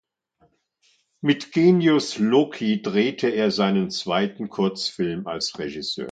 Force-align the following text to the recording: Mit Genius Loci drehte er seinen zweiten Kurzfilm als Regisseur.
Mit 1.21 1.51
Genius 1.51 2.17
Loci 2.17 2.81
drehte 2.81 3.29
er 3.29 3.51
seinen 3.51 3.91
zweiten 3.91 4.49
Kurzfilm 4.49 5.27
als 5.27 5.59
Regisseur. 5.59 5.99